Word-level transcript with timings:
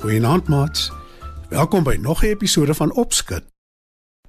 Goeienaand 0.00 0.48
maats. 0.48 0.92
Welkom 1.48 1.82
by 1.84 1.98
nog 2.00 2.22
'n 2.22 2.26
episode 2.26 2.74
van 2.74 2.92
Opskud. 2.92 3.44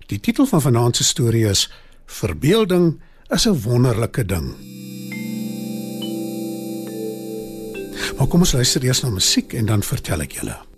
Die 0.05 0.19
titel 0.19 0.45
van 0.45 0.61
vanaand 0.61 0.95
se 0.95 1.03
storie 1.03 1.45
is 1.45 1.71
Verbeelding 2.05 3.01
is 3.27 3.45
'n 3.47 3.61
wonderlike 3.61 4.25
ding. 4.25 4.55
Maar 8.17 8.27
kom 8.27 8.39
ons 8.39 8.51
luister 8.51 8.83
eers 8.83 9.01
na 9.01 9.09
musiek 9.09 9.53
en 9.53 9.65
dan 9.65 9.83
vertel 9.83 10.21
ek 10.21 10.31
julle. 10.31 10.70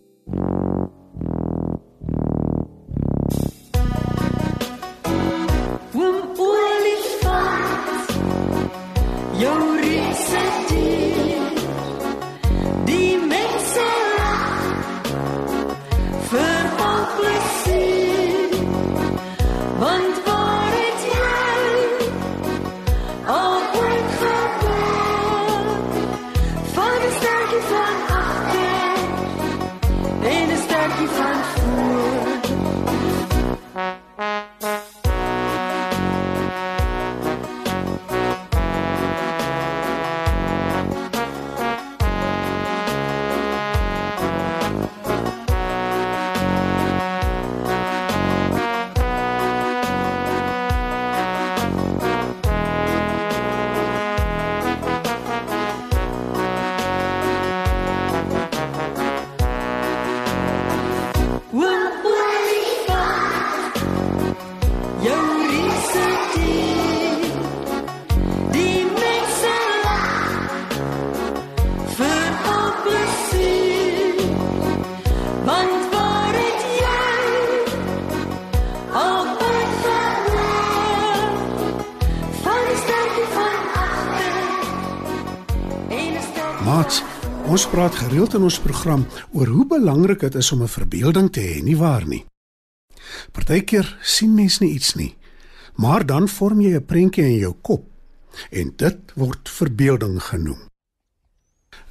Een 31.20 31.44
sterkie 31.44 32.13
Maats, 86.64 87.02
ons 87.52 87.64
praat 87.68 87.96
gereeld 88.00 88.38
in 88.38 88.46
ons 88.48 88.58
program 88.64 89.02
oor 89.36 89.50
hoe 89.52 89.66
belangrik 89.68 90.22
dit 90.24 90.36
is 90.40 90.52
om 90.56 90.62
'n 90.64 90.72
verbeelding 90.72 91.28
te 91.32 91.42
hê, 91.42 91.64
nie 91.64 91.76
waar 91.76 92.08
nie? 92.08 92.26
Partykeer 93.32 93.98
sien 94.02 94.34
mens 94.34 94.60
nie 94.60 94.72
iets 94.72 94.96
nie, 94.96 95.16
maar 95.76 96.06
dan 96.06 96.28
vorm 96.28 96.62
jy 96.62 96.76
'n 96.76 96.86
prentjie 96.86 97.24
in 97.24 97.40
jou 97.40 97.54
kop 97.62 97.84
en 98.52 98.74
dit 98.78 98.98
word 99.16 99.50
verbeelding 99.50 100.24
genoem. 100.24 100.70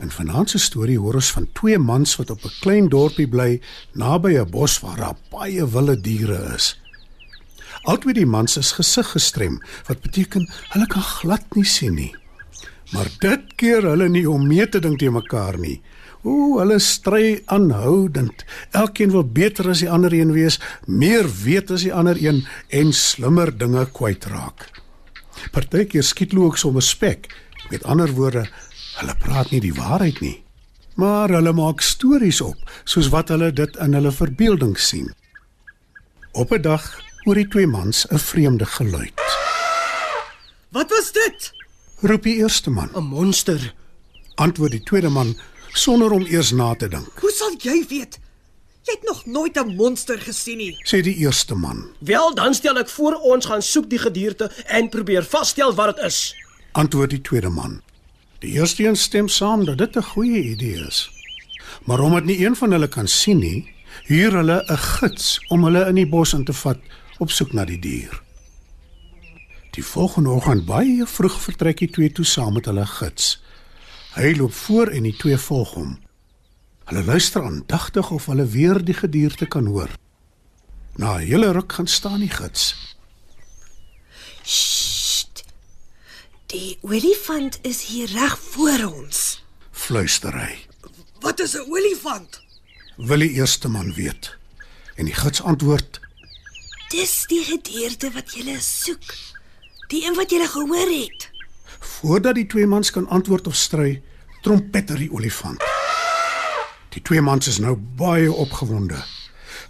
In 0.00 0.10
vanaand 0.10 0.50
se 0.50 0.58
storie 0.58 0.98
hoor 0.98 1.14
ons 1.14 1.32
van 1.32 1.48
twee 1.52 1.78
mans 1.78 2.16
wat 2.16 2.30
op 2.30 2.44
'n 2.44 2.56
klein 2.60 2.88
dorpie 2.88 3.28
bly 3.28 3.60
naby 3.92 4.38
'n 4.38 4.50
bos 4.50 4.80
waar 4.80 4.96
daar 4.96 5.18
baie 5.30 5.68
wilde 5.68 6.00
diere 6.00 6.54
is. 6.54 6.80
Albei 7.82 8.12
die 8.12 8.26
mans 8.26 8.56
is 8.56 8.72
gesig 8.72 9.10
gestrem, 9.10 9.60
wat 9.86 10.00
beteken 10.00 10.48
hulle 10.68 10.86
kan 10.86 11.02
glad 11.02 11.54
nie 11.54 11.64
sien 11.64 11.94
nie. 11.94 12.21
Maar 12.92 13.08
dit 13.20 13.52
keer 13.56 13.86
hulle 13.88 14.08
nie 14.12 14.26
om 14.28 14.44
mee 14.46 14.68
te 14.68 14.80
dink 14.84 15.00
te 15.00 15.10
mekaar 15.10 15.56
nie. 15.60 15.80
Ooh, 16.22 16.58
hulle 16.60 16.78
stry 16.78 17.40
aanhoudend. 17.50 18.44
Elkeen 18.70 19.10
wil 19.10 19.24
beter 19.24 19.72
as 19.72 19.80
die 19.82 19.90
ander 19.90 20.12
een 20.14 20.30
wees, 20.32 20.60
meer 20.86 21.26
weet 21.42 21.72
as 21.74 21.86
die 21.86 21.94
ander 21.94 22.20
een 22.20 22.44
en 22.70 22.92
slimmer 22.94 23.50
dinge 23.58 23.86
kwytraak. 23.96 24.68
Partykeer 25.50 26.04
skiet 26.06 26.36
hulle 26.36 26.52
ook 26.52 26.60
sommer 26.60 26.84
spek. 26.84 27.26
Met 27.72 27.84
ander 27.88 28.12
woorde, 28.14 28.44
hulle 29.00 29.16
praat 29.18 29.50
nie 29.50 29.62
die 29.64 29.74
waarheid 29.74 30.20
nie. 30.20 30.36
Maar 31.00 31.32
hulle 31.32 31.54
maak 31.56 31.80
stories 31.80 32.42
op, 32.44 32.58
soos 32.84 33.08
wat 33.10 33.32
hulle 33.32 33.48
dit 33.56 33.80
in 33.80 33.96
hulle 33.96 34.12
verbeelding 34.12 34.76
sien. 34.78 35.08
Op 36.32 36.52
'n 36.52 36.62
dag 36.62 36.84
hoor 37.24 37.34
die 37.34 37.48
twee 37.48 37.66
mans 37.66 38.06
'n 38.10 38.18
vreemde 38.18 38.66
geluid. 38.66 39.20
Wat 40.70 40.90
was 40.90 41.12
dit? 41.12 41.61
Roep 42.02 42.22
die 42.26 42.36
eerste 42.42 42.70
man. 42.70 42.90
'n 42.94 43.04
Monster. 43.04 43.74
Antwoord 44.34 44.70
die 44.70 44.82
tweede 44.82 45.08
man 45.08 45.36
sonder 45.72 46.10
om 46.10 46.24
eers 46.26 46.50
na 46.50 46.74
te 46.74 46.88
dink. 46.88 47.06
Hoe 47.20 47.30
sal 47.30 47.54
jy 47.58 47.84
weet? 47.88 48.18
Jy 48.82 48.96
het 48.98 49.08
nog 49.08 49.26
nooit 49.26 49.56
'n 49.56 49.74
monster 49.76 50.18
gesien 50.18 50.56
nie. 50.56 50.76
Sê 50.82 51.00
die 51.00 51.16
eerste 51.16 51.54
man. 51.54 51.86
Wel, 51.98 52.34
dan 52.34 52.54
stel 52.54 52.78
ek 52.78 52.88
voor 52.88 53.14
ons 53.14 53.46
gaan 53.46 53.62
soek 53.62 53.90
die 53.90 53.98
gedierte 53.98 54.50
en 54.66 54.88
probeer 54.88 55.24
vasstel 55.24 55.74
wat 55.74 55.96
dit 55.96 56.04
is. 56.04 56.34
Antwoord 56.72 57.10
die 57.10 57.20
tweede 57.20 57.48
man. 57.48 57.82
Die 58.38 58.50
eerste 58.50 58.84
een 58.84 58.96
stem 58.96 59.28
saam 59.28 59.64
dat 59.64 59.78
dit 59.78 59.96
'n 59.96 60.02
goeie 60.02 60.42
idee 60.42 60.86
is. 60.86 61.10
Maar 61.84 62.00
omdat 62.00 62.24
nie 62.24 62.46
een 62.46 62.56
van 62.56 62.70
hulle 62.70 62.88
kan 62.88 63.08
sien 63.08 63.38
nie, 63.38 63.74
huur 64.04 64.32
hulle 64.32 64.64
'n 64.66 64.76
gids 64.76 65.44
om 65.48 65.64
hulle 65.64 65.86
in 65.86 65.94
die 65.94 66.08
bos 66.08 66.32
in 66.32 66.44
te 66.44 66.52
vat 66.52 66.78
op 67.18 67.30
soek 67.30 67.52
na 67.52 67.64
die 67.64 67.78
dier. 67.78 68.22
Die 69.82 69.90
volgende 69.90 70.30
oggend 70.30 70.62
baie 70.62 71.02
vroeg 71.10 71.40
vertrek 71.42 71.80
die 71.82 71.88
twee 71.90 72.10
toe 72.14 72.24
saam 72.24 72.52
met 72.54 72.68
hulle 72.70 72.84
gids. 72.86 73.40
Hy 74.14 74.28
loop 74.38 74.52
voor 74.54 74.92
en 74.94 75.08
die 75.08 75.14
twee 75.18 75.38
volg 75.42 75.72
hom. 75.74 75.96
Hulle 76.86 77.02
luister 77.02 77.42
aandagtig 77.42 78.12
of 78.14 78.28
hulle 78.30 78.46
weer 78.52 78.78
die 78.78 78.94
gedierte 78.94 79.48
kan 79.50 79.66
hoor. 79.66 79.90
Na 81.02 81.16
'n 81.16 81.26
hele 81.26 81.50
ruk 81.58 81.72
gaan 81.72 81.90
staan 81.90 82.22
die 82.22 82.30
gids. 82.30 82.94
Sst. 84.42 85.42
Die 86.46 86.78
olifant 86.82 87.58
is 87.62 87.82
hier 87.90 88.06
reg 88.14 88.38
voor 88.38 88.86
ons. 88.86 89.42
Fluister 89.72 90.38
hy. 90.44 90.54
Wat 91.20 91.40
is 91.40 91.58
'n 91.58 91.66
olifant? 91.66 92.40
Wil 92.96 93.18
die 93.18 93.34
eerste 93.34 93.68
man 93.68 93.94
weet. 93.94 94.36
En 94.94 95.04
die 95.04 95.18
gids 95.24 95.42
antwoord: 95.42 96.00
Dis 96.88 97.24
die 97.26 97.44
gedierde 97.44 98.12
wat 98.12 98.30
jy 98.30 98.58
soek. 98.60 99.32
Die 99.92 100.06
een 100.06 100.14
wat 100.16 100.30
jy 100.32 100.46
gehoor 100.48 100.88
het. 100.88 101.28
Voordat 101.78 102.34
die 102.34 102.46
twee 102.46 102.66
mans 102.66 102.90
kan 102.90 103.08
antwoord 103.08 103.46
of 103.46 103.56
stry, 103.56 104.02
trompeter 104.40 104.96
die 104.96 105.10
olifant. 105.12 105.60
Die 106.96 107.02
twee 107.02 107.20
mans 107.20 107.46
is 107.46 107.58
nou 107.60 107.76
baie 107.76 108.32
opgewonde. 108.32 109.02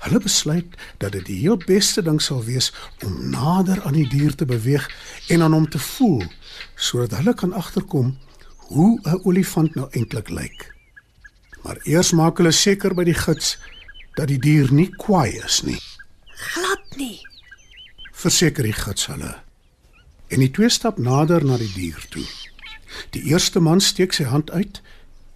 Hulle 0.06 0.20
besluit 0.22 0.78
dat 1.02 1.12
dit 1.12 1.26
die 1.26 1.40
heel 1.40 1.58
beste 1.66 2.02
ding 2.06 2.22
sal 2.22 2.44
wees 2.46 2.70
om 3.02 3.19
nader 3.34 3.82
aan 3.82 3.98
die 3.98 4.06
dier 4.08 4.34
te 4.34 4.46
beweeg 4.46 4.86
en 5.28 5.42
aan 5.42 5.58
hom 5.58 5.69
te 5.69 5.78
voel 5.78 6.22
sodat 6.76 7.18
hulle 7.18 7.34
kan 7.34 7.52
agterkom 7.52 8.16
hoe 8.70 9.00
'n 9.02 9.20
olifant 9.26 9.75
nou 9.75 9.88
eintlik 9.90 10.28
lyk. 10.28 10.75
Maar 11.62 11.78
eers 11.82 12.12
maak 12.12 12.38
hulle 12.38 12.52
seker 12.52 12.94
by 12.94 13.04
die 13.04 13.20
gids 13.26 13.58
dat 14.14 14.28
die 14.28 14.38
dier 14.38 14.72
nie 14.72 14.90
kwaai 14.96 15.42
is 15.44 15.62
nie. 15.62 15.82
Glad 16.26 16.96
nie. 16.96 17.20
Verseker 18.12 18.62
die 18.62 18.72
gids 18.72 19.06
hulle. 19.06 19.42
En 20.32 20.40
die 20.40 20.50
twee 20.50 20.70
stap 20.73 20.99
nader 20.99 21.44
na 21.44 21.58
die 21.61 21.73
dier 21.75 22.06
toe. 22.11 22.25
Die 23.12 23.23
eerste 23.32 23.61
man 23.61 23.81
steek 23.84 24.17
sy 24.17 24.25
hand 24.25 24.50
uit 24.50 24.81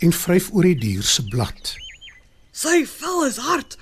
en 0.04 0.12
vryf 0.12 0.48
oor 0.52 0.64
die 0.64 0.78
dier 0.80 1.04
se 1.04 1.24
blad. 1.28 1.74
Sy 2.56 2.84
vel 2.88 3.26
is 3.26 3.40
hard. 3.44 3.76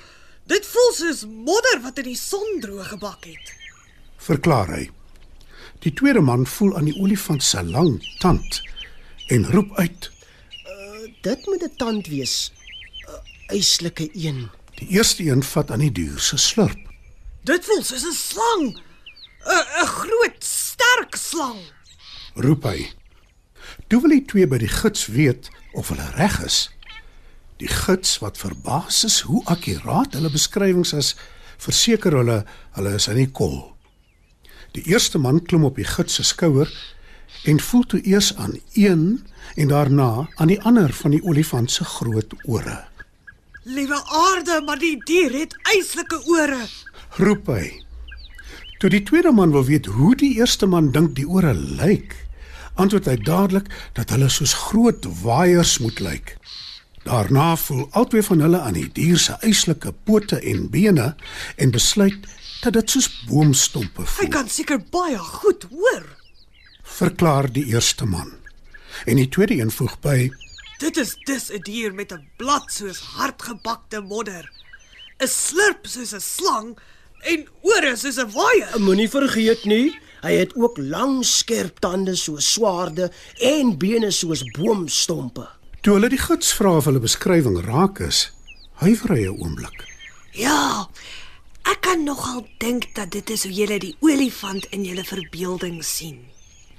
Dit 0.51 0.67
voel 0.67 0.91
soos 0.97 1.23
modder 1.31 1.81
wat 1.85 2.01
in 2.03 2.11
die 2.11 2.19
son 2.19 2.59
droog 2.63 2.91
gebak 2.97 3.29
het. 3.31 3.55
Verklaar 4.19 4.73
hy. 4.75 4.89
Die 5.85 5.93
tweede 5.93 6.23
man 6.25 6.47
voel 6.49 6.75
aan 6.79 6.89
die 6.91 6.99
olifant 7.01 7.45
se 7.45 7.63
lang 7.63 7.97
tand 8.19 8.63
en 9.35 9.47
roep 9.53 9.71
uit. 9.79 10.11
Dit 11.23 11.47
moet 11.47 11.63
'n 11.63 11.77
tand 11.77 12.07
wees. 12.07 12.53
'n 13.09 13.55
Eislike 13.55 14.11
een. 14.13 14.51
Die 14.75 14.89
eerste 14.89 15.23
een 15.25 15.43
vat 15.43 15.71
aan 15.71 15.85
die 15.87 15.93
dier 15.93 16.19
se 16.19 16.37
slurp. 16.37 16.79
Dit 17.45 17.65
voel 17.65 17.83
soos 17.83 18.05
'n 18.05 18.13
slang. 18.13 18.65
'n 19.45 19.65
'n 19.83 19.87
groot, 19.87 20.45
sterk 20.95 21.17
slang. 21.17 21.59
roep 22.35 22.65
hy. 22.67 22.89
Toe 23.89 24.01
wil 24.03 24.15
die 24.15 24.25
twee 24.31 24.47
by 24.47 24.59
die 24.63 24.71
gids 24.71 25.07
weet 25.11 25.51
of 25.75 25.91
hulle 25.91 26.07
reg 26.19 26.37
is. 26.45 26.59
Die 27.59 27.71
gids 27.71 28.19
wat 28.23 28.39
verbaas 28.39 29.03
is 29.07 29.21
hoe 29.27 29.43
akkuraat 29.51 30.15
hulle 30.15 30.31
beskrywings 30.31 30.93
is, 30.95 31.15
verseker 31.59 32.15
hulle 32.19 32.43
hulle 32.77 32.95
is 32.99 33.09
in 33.11 33.19
die 33.23 33.31
kol. 33.31 33.75
Die 34.75 34.85
eerste 34.91 35.19
man 35.19 35.43
klim 35.43 35.65
op 35.67 35.79
die 35.79 35.87
gids 35.87 36.19
se 36.19 36.27
skouer 36.27 36.71
en 37.51 37.63
voel 37.63 37.87
toe 37.91 38.03
eers 38.07 38.33
aan 38.39 38.59
een 38.75 39.07
en 39.59 39.71
daarna 39.71 40.27
aan 40.39 40.51
die 40.51 40.61
ander 40.63 40.95
van 40.95 41.15
die 41.15 41.23
olifant 41.23 41.71
se 41.71 41.87
groot 41.97 42.35
ore. 42.47 42.85
Liewe 43.65 43.99
aarde, 44.05 44.61
maar 44.67 44.79
die 44.79 44.99
dier 45.09 45.33
het 45.39 45.57
eislike 45.75 46.21
ore. 46.29 46.67
Roep 47.19 47.51
hy. 47.51 47.85
Toe 48.85 48.91
die 48.93 49.07
tweede 49.09 49.31
man 49.33 49.49
wil 49.49 49.63
weet 49.65 49.87
hoe 49.97 50.11
die 50.21 50.35
eerste 50.37 50.67
man 50.69 50.91
dink 50.93 51.15
die 51.17 51.25
ore 51.25 51.55
lyk, 51.57 52.11
antwoord 52.77 53.07
hy 53.09 53.15
dadelik 53.17 53.71
dat 53.97 54.11
hulle 54.13 54.27
soos 54.29 54.53
groot 54.67 55.07
waaiers 55.23 55.79
moet 55.81 56.03
lyk. 56.05 56.35
Daarna 57.07 57.55
voel 57.57 57.87
albei 57.97 58.21
van 58.27 58.45
hulle 58.45 58.61
aan 58.61 58.77
die 58.77 58.91
dier 58.93 59.17
se 59.17 59.39
eislike 59.41 59.95
pote 60.05 60.37
en 60.37 60.67
bene 60.69 61.15
en 61.57 61.73
besluit 61.73 62.29
dat 62.61 62.77
dit 62.77 62.93
soos 62.93 63.09
boomstompe 63.25 64.05
Hy 64.05 64.11
voel. 64.19 64.33
kan 64.37 64.53
seker 64.53 64.85
baie 64.93 65.17
goed 65.17 65.65
hoor. 65.73 66.05
Verklaar 66.85 67.49
die 67.49 67.65
eerste 67.73 68.05
man. 68.05 68.35
En 69.09 69.17
die 69.17 69.31
tweede 69.33 69.57
een 69.63 69.73
voeg 69.73 69.97
by: 70.05 70.29
Dit 70.85 71.01
is 71.01 71.17
dis 71.25 71.49
'n 71.49 71.65
dier 71.65 71.95
met 71.95 72.13
'n 72.13 72.29
blad 72.37 72.69
soos 72.69 73.01
hardgebakte 73.17 74.05
modder. 74.05 74.45
'n 75.23 75.27
Slurp 75.29 75.87
soos 75.87 76.13
'n 76.13 76.21
slang 76.21 76.77
en 77.25 77.47
ore 77.63 77.97
soos 77.97 78.19
'n 78.19 78.31
waaier. 78.31 78.81
Moenie 78.81 79.09
vergeet 79.09 79.65
nie, 79.65 79.99
hy 80.23 80.33
het 80.33 80.55
ook 80.57 80.79
lang 80.79 81.25
skerp 81.25 81.81
tande 81.81 82.17
soos 82.17 82.53
swaarde 82.53 83.11
en 83.41 83.79
bene 83.79 84.11
soos 84.11 84.43
boomstompe. 84.57 85.49
Toe 85.81 85.95
hulle 85.95 86.09
die 86.09 86.19
gids 86.19 86.53
vra 86.53 86.77
of 86.77 86.85
hulle 86.85 87.01
beskrywing 87.01 87.61
raak 87.65 88.01
is, 88.01 88.31
huiwer 88.81 89.17
hy 89.17 89.27
'n 89.29 89.41
oomblik. 89.41 89.85
Ja. 90.33 90.89
Ek 91.65 91.81
kan 91.81 92.05
nogal 92.05 92.47
dink 92.59 92.95
dat 92.95 93.11
dit 93.11 93.31
is 93.31 93.43
hoe 93.43 93.53
jy 93.53 93.79
die 93.79 93.97
olifant 94.01 94.67
in 94.71 94.85
jou 94.85 95.05
verbeelding 95.05 95.85
sien. 95.85 96.19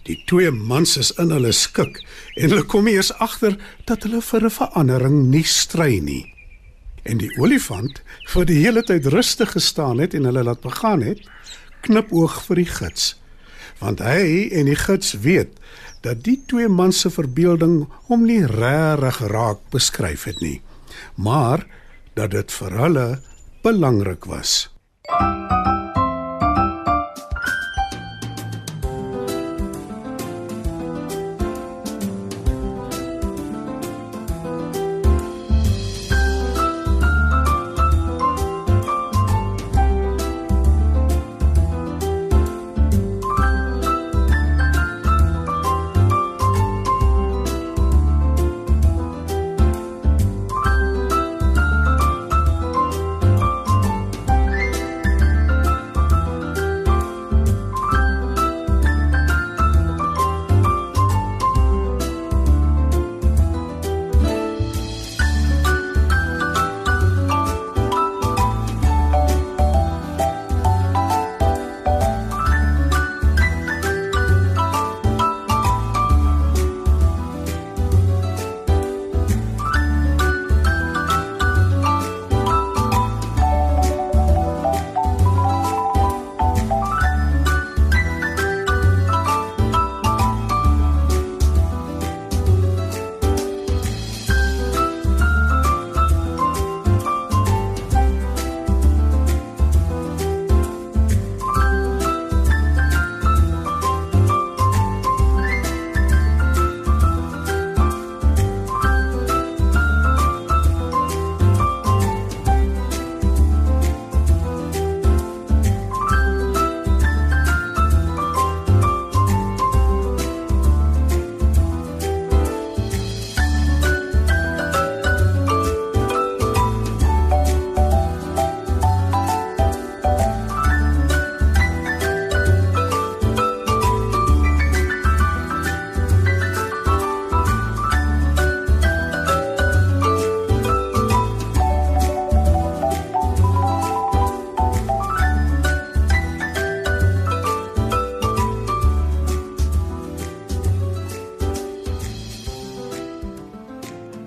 Die 0.06 0.24
twee 0.25 0.51
mans 0.51 0.97
is 0.97 1.12
in 1.18 1.31
hulle 1.31 1.51
skik 1.51 2.03
en 2.36 2.50
hulle 2.50 2.63
kom 2.63 2.88
eers 2.88 3.12
agter 3.13 3.57
dat 3.86 4.03
hulle 4.03 4.21
vir 4.21 4.45
'n 4.45 4.50
verandering 4.50 5.30
nie 5.30 5.44
stry 5.44 6.00
nie. 6.00 6.35
En 7.06 7.19
die 7.22 7.30
olifant, 7.38 8.02
wat 8.34 8.50
die 8.50 8.63
hele 8.63 8.81
tyd 8.86 9.06
rustig 9.13 9.54
gestaan 9.54 10.02
het 10.02 10.16
en 10.18 10.25
hulle 10.25 10.44
laat 10.44 10.63
begaan 10.63 11.06
het, 11.06 11.22
knipoog 11.86 12.40
vir 12.48 12.63
die 12.63 12.69
gids. 12.69 13.13
Want 13.81 14.02
hy 14.02 14.50
en 14.56 14.69
die 14.72 14.80
gids 14.80 15.13
weet 15.25 15.54
dat 16.06 16.24
die 16.25 16.38
twee 16.50 16.69
mans 16.69 17.04
se 17.06 17.12
verbeelding 17.13 17.84
hom 18.10 18.25
nie 18.25 18.42
regtig 18.50 19.22
raak 19.34 19.62
beskryf 19.74 20.25
het 20.30 20.42
nie, 20.42 20.60
maar 21.18 21.66
dat 22.18 22.34
dit 22.34 22.57
vir 22.60 22.80
hulle 22.81 23.07
belangrik 23.66 24.30
was. 24.30 24.66